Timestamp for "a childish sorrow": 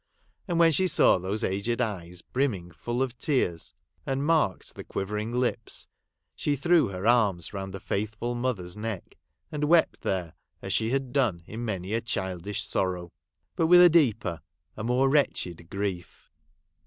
11.93-13.11